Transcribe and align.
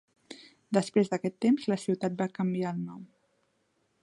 Després 0.77 1.11
d'aquest 1.11 1.37
temps 1.47 1.69
la 1.75 1.79
ciutat 1.83 2.19
va 2.23 2.31
canviar 2.39 2.73
el 2.79 2.85
nom. 2.91 3.09